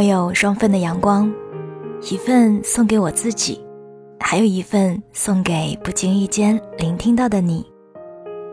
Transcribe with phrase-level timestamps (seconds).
[0.00, 1.30] 我有双份的阳光，
[2.10, 3.62] 一份送给我自己，
[4.18, 7.66] 还有一份送给不经意间聆听到的你。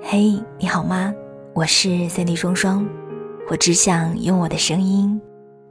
[0.01, 1.13] 嘿，你好吗？
[1.53, 2.85] 我是三 D 双双，
[3.49, 5.21] 我只想用我的声音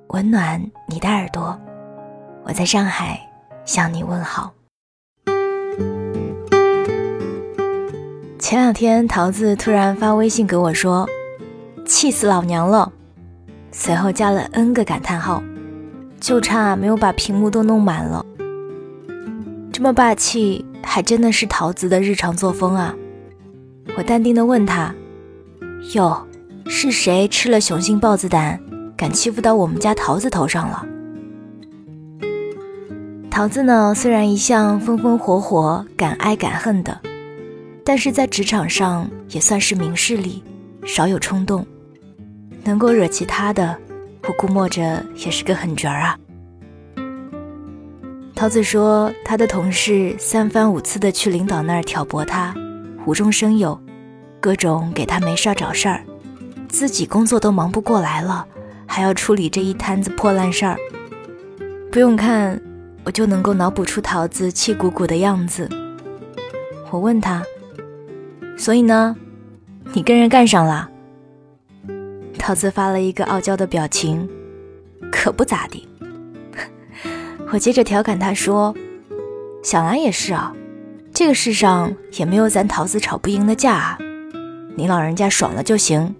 [0.08, 0.58] 温暖
[0.88, 1.54] 你的耳朵。
[2.44, 3.20] 我在上海
[3.66, 4.54] 向你问好。
[8.38, 11.06] 前两天，桃子突然发微信给我说
[11.84, 12.90] ：“气死老娘了！”
[13.72, 15.42] 随后加了 N 个感叹号。
[16.26, 18.26] 就差没有把屏幕都弄满了，
[19.72, 22.92] 这么霸气，还真的是桃子的日常作风啊！
[23.96, 24.92] 我淡定的问他
[25.94, 26.26] ：“哟，
[26.66, 28.60] 是谁吃了雄心豹子胆，
[28.96, 30.84] 敢欺负到我们家桃子头上了？”
[33.30, 37.00] 桃子呢，虽然一向风风火火、敢爱敢恨的，
[37.84, 40.42] 但是在职场上也算是明事理，
[40.84, 41.64] 少有冲动，
[42.64, 43.78] 能够惹其他的。
[44.28, 46.18] 我估摸着也是个狠角儿啊。
[48.34, 52.54] 桃子说，他的同事三番五次的去领导那儿挑拨他，
[53.06, 53.80] 无中生有，
[54.40, 56.02] 各种给他没事儿找事儿，
[56.68, 58.46] 自己工作都忙不过来了，
[58.86, 60.76] 还要处理这一摊子破烂事儿。
[61.90, 62.60] 不用看，
[63.04, 65.66] 我就能够脑补出桃子气鼓鼓的样子。
[66.90, 67.42] 我问他，
[68.58, 69.16] 所以呢，
[69.94, 70.90] 你跟人干上了？
[72.46, 74.28] 桃子发了一个傲娇的表情，
[75.10, 75.88] 可不咋地。
[77.50, 78.72] 我接着调侃他说
[79.64, 80.54] ：“想来也是啊，
[81.12, 83.98] 这个世上也没有咱桃子吵不赢的架啊，
[84.76, 86.14] 你老人家爽了就行。”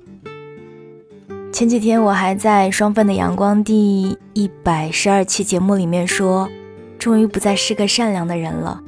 [1.55, 6.49] 前几天我还在《双份的阳光》第一百十二期节目里面说，
[6.99, 8.83] 终于不再是个善良的人了，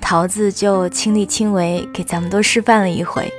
[0.00, 3.32] 桃子就亲力亲为给咱们都示范了一回。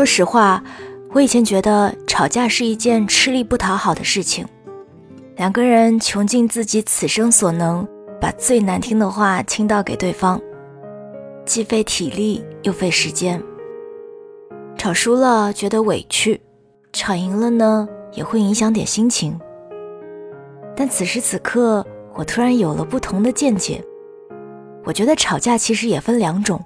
[0.00, 0.64] 说实话，
[1.12, 4.46] 我以前觉得吵架是一件吃力不讨好的事情，
[5.36, 7.86] 两个人穷尽自己此生所能，
[8.18, 10.40] 把最难听的话倾倒给对方，
[11.44, 13.42] 既费体力又费时间。
[14.78, 16.40] 吵输了觉得委屈，
[16.94, 19.38] 吵赢了呢也会影响点心情。
[20.74, 23.84] 但此时此刻，我突然有了不同的见解。
[24.82, 26.58] 我觉得吵架其实也分两种，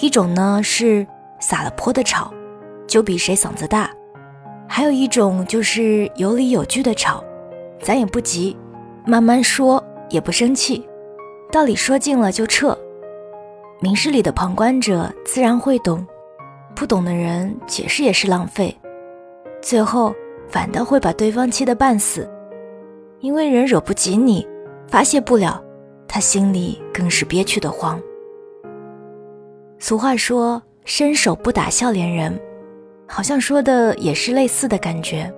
[0.00, 1.06] 一种呢是。
[1.42, 2.30] 撒了泼的吵，
[2.90, 3.88] 就比谁嗓子大；
[4.68, 7.22] 还有一种就是有理有据的吵，
[7.80, 8.56] 咱也不急，
[9.06, 10.84] 慢慢说，也不生气，
[11.52, 12.76] 道理说尽了就撤。
[13.78, 16.04] 明事理的旁观者自然会懂，
[16.74, 18.76] 不懂的人解释也是浪费，
[19.62, 20.12] 最后
[20.48, 22.28] 反倒会把对方气得半死。
[23.20, 24.44] 因为人惹不起你，
[24.88, 25.62] 发泄不了，
[26.08, 28.00] 他心里更是憋屈的慌。
[29.78, 30.60] 俗话说。
[30.86, 32.40] 伸手不打笑脸人，
[33.12, 35.30] 好像说的也是类似的感觉。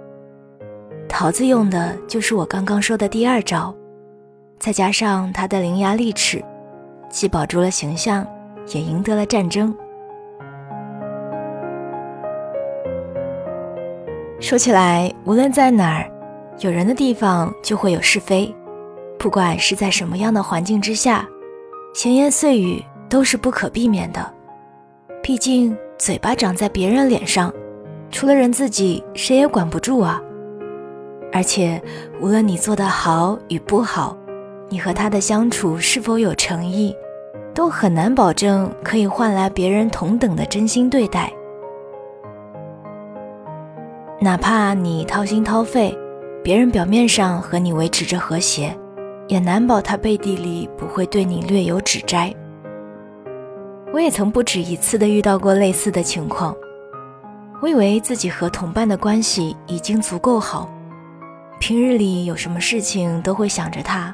[1.08, 3.74] 桃子用的就是我刚刚说的第二招，
[4.58, 6.44] 再加上他的伶牙俐齿，
[7.08, 8.26] 既保住了形象，
[8.74, 9.74] 也赢得了战争。
[14.38, 16.10] 说起来，无论在哪儿，
[16.58, 18.54] 有人的地方就会有是非，
[19.18, 21.26] 不管是在什么样的环境之下，
[21.94, 24.34] 闲言碎语都是不可避免的。
[25.22, 27.52] 毕竟嘴巴长在别人脸上，
[28.12, 30.22] 除了人自己，谁也管不住啊。
[31.32, 31.82] 而且，
[32.20, 34.16] 无论你做的好与不好，
[34.68, 36.94] 你和他的相处是否有诚意，
[37.54, 41.32] 都很难保证可以换来别人同等的真心对待。
[44.20, 45.98] 哪怕你掏心掏肺，
[46.44, 48.76] 别人表面上和你维持着和谐，
[49.26, 52.32] 也难保他背地里不会对你略有指摘。
[53.92, 56.54] 我也曾不止一次的遇到过类似的情况。
[57.62, 60.68] 我以为自己和同伴的关系已经足够好，
[61.60, 64.12] 平日里有什么事情都会想着他，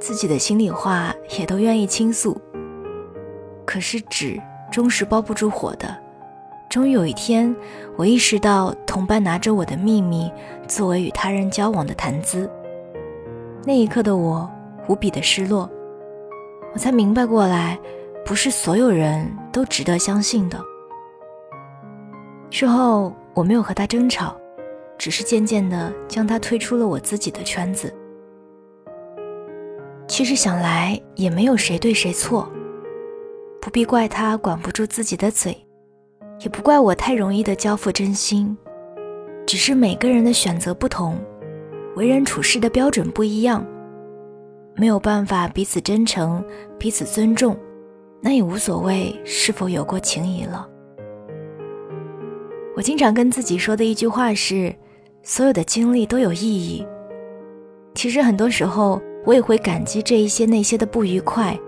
[0.00, 2.36] 自己的心里话也都愿意倾诉。
[3.64, 4.36] 可是纸
[4.72, 5.96] 终是包不住火的，
[6.68, 7.54] 终于有一天，
[7.96, 10.28] 我意识到同伴拿着我的秘密
[10.66, 12.50] 作为与他人交往的谈资。
[13.64, 14.50] 那一刻的我
[14.88, 15.70] 无比的失落，
[16.74, 17.78] 我才明白过来。
[18.24, 20.58] 不是所有人都值得相信的。
[22.54, 24.36] 事后我没有和他争吵，
[24.98, 27.90] 只是渐渐的将他推出了我自己的圈子。
[30.06, 32.46] 其实想来也没有谁对谁错，
[33.58, 35.56] 不必怪他管不住自己的嘴，
[36.40, 38.54] 也不怪我太容易的交付真心，
[39.46, 41.18] 只是每个人的选择不同，
[41.96, 43.66] 为人处事的标准不一样，
[44.76, 46.44] 没有办法彼此真诚，
[46.78, 47.56] 彼此尊重。
[48.20, 50.68] 那也无所谓是否有过情谊了。
[52.74, 54.74] 我经常跟自己说的一句话是：
[55.22, 56.86] 所有的经历都有意义。
[57.94, 61.58] 其实很多时候，我也会感激这一些那些的不愉快，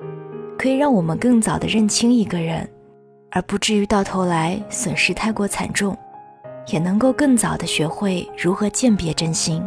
[0.58, 2.66] 可以让我们更早的认清一个人，
[3.30, 5.94] 而不至于到头来损失太过惨重，
[6.68, 9.62] 也能够更早的学会如何鉴别真心。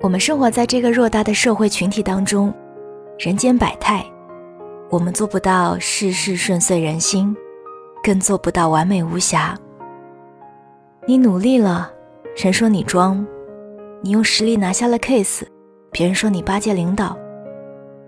[0.00, 2.54] 我们生活在这个偌大的社会群体当中，
[3.18, 4.02] 人间百态，
[4.88, 7.36] 我们做不到事事顺遂人心，
[8.02, 9.56] 更做不到完美无瑕。
[11.06, 11.90] 你努力了，
[12.36, 13.26] 人说你装。
[14.02, 15.42] 你用实力拿下了 case，
[15.90, 17.16] 别人说你巴结领导；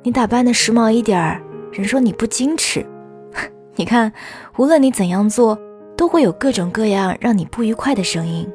[0.03, 1.43] 你打扮的时髦一点儿，
[1.73, 2.87] 人说你不矜持。
[3.75, 4.13] 你看，
[4.57, 5.59] 无论你怎样做，
[5.97, 8.49] 都会有各种各样让你不愉快的声音。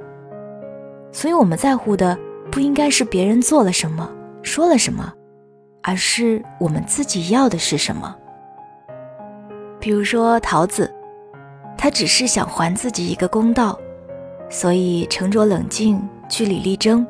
[1.11, 2.17] 所以我们在乎的
[2.49, 4.09] 不应该是别人做了什么、
[4.41, 5.11] 说了什么，
[5.83, 8.15] 而是我们自己要的是什么。
[9.77, 10.89] 比如说桃子，
[11.85, 13.79] 他只是想还自己一个公道，
[14.49, 17.05] 所以沉着冷静，据理力争。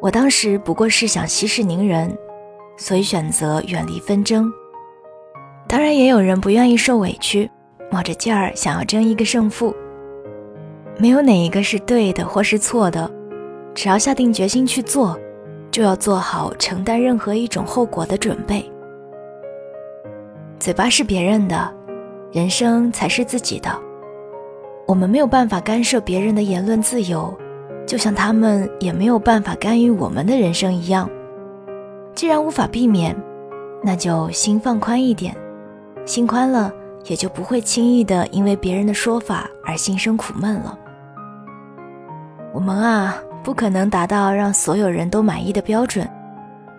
[0.00, 2.12] 我当时不过是想息事宁人，
[2.76, 4.52] 所以选择远离纷争。
[5.68, 7.48] 当然，也有人不愿意受委屈，
[7.88, 9.72] 冒着劲儿想要争一个胜负。
[10.98, 13.08] 没有哪一个是对的或是错的，
[13.76, 15.16] 只要下定决心去做，
[15.70, 18.68] 就要做好承担任何一种后果的准备。
[20.58, 21.72] 嘴巴是别人的，
[22.32, 23.70] 人生才是自己的。
[24.86, 27.32] 我们没有办法干涉别人的言论自由。
[27.84, 31.10] 就像他们也没有办法干预我们的人生一样，
[32.14, 33.14] 既然无法避免，
[33.82, 35.36] 那就心放宽一点，
[36.06, 36.72] 心宽了
[37.06, 40.78] 也就不会轻易的因为别人的说法而心生苦闷了。
[42.54, 46.08] 我们啊，不可能达到让所有人都满意的标准，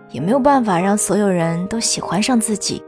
[0.09, 2.81] 也没有办法让所有人都喜欢上自己，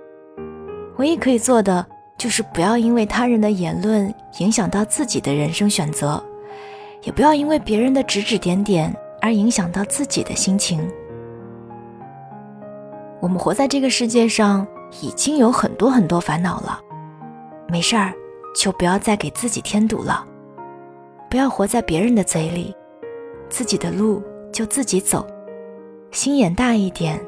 [0.95, 1.85] 唯一可以做的
[2.17, 6.23] 就是不要因为他人的言论影响到自己的人生选择。
[7.03, 8.91] 也不要因为别人的指指点点
[9.21, 10.89] 而影响到自己的心情。
[13.19, 14.65] 我们活在这个世界上
[15.01, 16.79] 已经有很多很多烦恼了，
[17.67, 18.11] 没事儿
[18.55, 20.25] 就不要再给自己添堵了。
[21.29, 22.75] 不要活在别人的嘴里，
[23.49, 25.27] 自己的路就自己走，
[26.09, 27.23] 心眼大一点，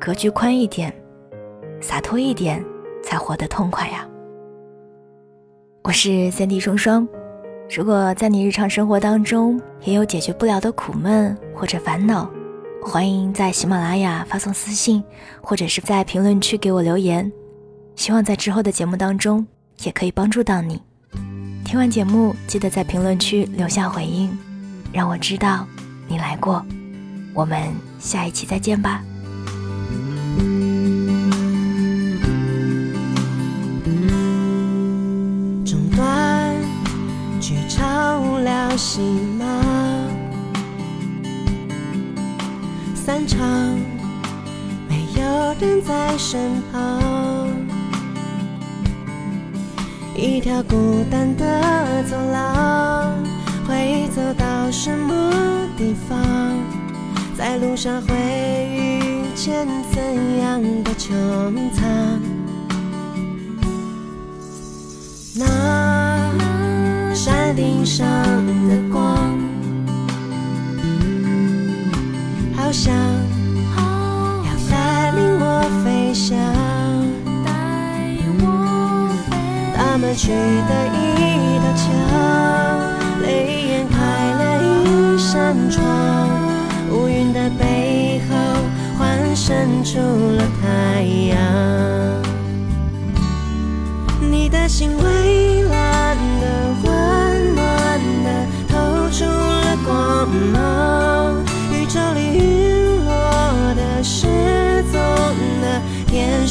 [0.00, 0.92] 格局宽一点，
[1.80, 2.60] 洒脱一点，
[3.04, 4.04] 才活得痛快呀。
[5.84, 7.06] 我是三 D 双双。
[7.68, 12.30] 如果在你日常生活当中也有解决不了的苦闷或者烦恼，
[12.80, 15.02] 欢迎在喜马拉雅发送私信，
[15.40, 17.30] 或者是在评论区给我留言。
[17.96, 19.44] 希望在之后的节目当中
[19.82, 20.80] 也可以帮助到你。
[21.64, 24.30] 听完节目，记得在评论区留下回应，
[24.92, 25.66] 让我知道
[26.06, 26.64] 你来过。
[27.34, 27.60] 我们
[27.98, 29.02] 下一期再见吧。
[38.94, 39.00] 戏
[39.38, 39.46] 码
[42.94, 43.40] 散场，
[44.86, 47.48] 没有人在身旁，
[50.14, 53.16] 一条孤单的走廊，
[53.66, 55.32] 会走到什么
[55.74, 56.20] 地方？
[57.34, 58.14] 在路上会
[58.76, 60.02] 遇见怎
[60.38, 61.14] 样的穹
[61.72, 62.20] 苍？
[65.34, 66.11] 那
[67.24, 68.04] 山顶上
[68.68, 69.38] 的光，
[72.56, 72.72] 好。
[72.72, 76.36] 想要带领我飞翔，
[77.44, 77.48] 带
[78.40, 78.44] 我
[79.30, 79.30] 飞
[79.76, 80.98] 他们去的一
[81.60, 81.86] 道墙，
[83.22, 83.94] 泪眼开
[84.32, 85.80] 了一扇窗，
[86.90, 88.34] 乌云的背后
[88.98, 91.38] 幻生出了太阳，
[94.28, 95.41] 你的心蔚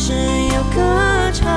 [0.04, 1.48] 是有歌唱，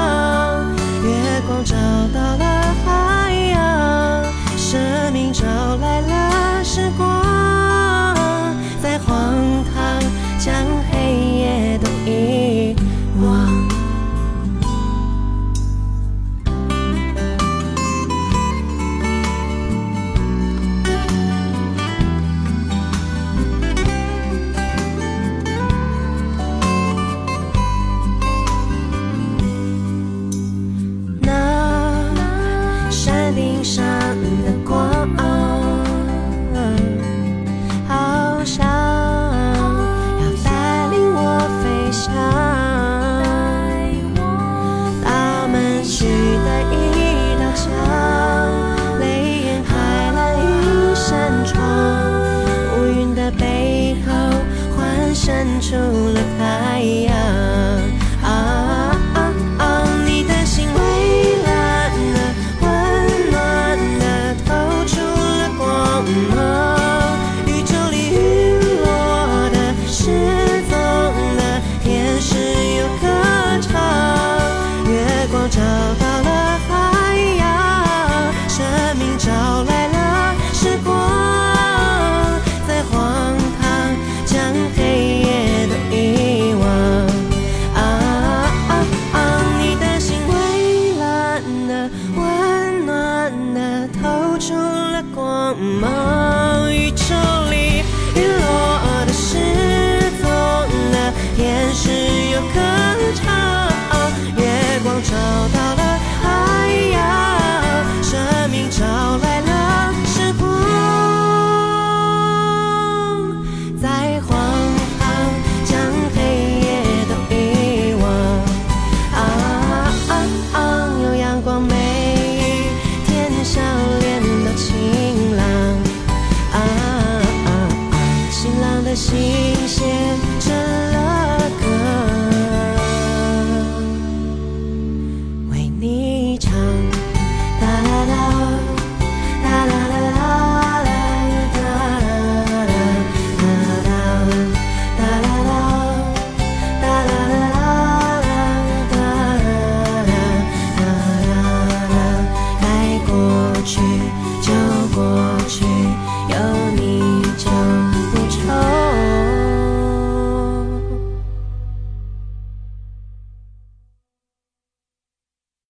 [1.03, 1.75] 月光找
[2.13, 2.45] 到了
[2.85, 4.23] 海洋，
[4.55, 5.47] 生命找
[5.77, 7.09] 来了时光，
[34.45, 34.77] 的光，
[35.17, 35.23] 啊，
[37.89, 41.19] 好想要带领我
[41.63, 42.13] 飞翔，
[45.03, 45.07] 大
[45.49, 46.75] 门许的一
[47.41, 47.65] 道墙，
[49.01, 49.03] 泪
[49.45, 49.73] 眼开
[50.13, 51.57] 了一扇窗，
[52.77, 54.13] 乌云的背后，
[54.77, 56.54] 幻生出了他。